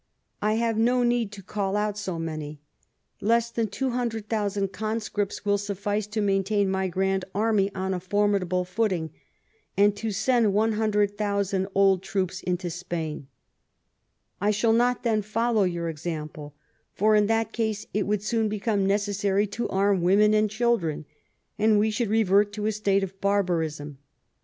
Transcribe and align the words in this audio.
I 0.41 0.53
have 0.53 0.79
no 0.79 1.03
need 1.03 1.31
to 1.33 1.43
call 1.43 1.77
out 1.77 1.95
so 1.95 2.17
many. 2.17 2.59
Less 3.21 3.51
than 3.51 3.67
200,000 3.67 4.69
conscripts 4.71 5.45
will 5.45 5.59
suffice 5.59 6.07
to 6.07 6.21
maintain 6.21 6.71
my 6.71 6.87
grand 6.87 7.23
army 7.35 7.71
on 7.75 7.93
a 7.93 7.99
formidable 7.99 8.65
footing, 8.65 9.11
and 9.77 9.95
to 9.97 10.09
send 10.09 10.55
100,000 10.55 11.67
old 11.75 12.01
troops 12.01 12.41
into 12.41 12.71
Spain. 12.71 13.27
I 14.41 14.49
shall 14.49 14.73
not 14.73 15.03
then 15.03 15.21
follow 15.21 15.65
your 15.65 15.87
example, 15.87 16.55
for 16.95 17.13
in 17.15 17.27
that 17.27 17.53
case 17.53 17.85
it 17.93 18.07
would 18.07 18.23
soon 18.23 18.49
become 18.49 18.87
necessarj' 18.87 19.51
to 19.51 19.69
arm 19.69 20.01
women 20.01 20.33
and 20.33 20.49
chil 20.49 20.77
dren, 20.77 21.05
and 21.59 21.77
we 21.77 21.91
should 21.91 22.09
revert 22.09 22.51
to 22.53 22.65
a 22.65 22.71
state 22.71 23.03
of 23.03 23.21
barbarism. 23.21 23.99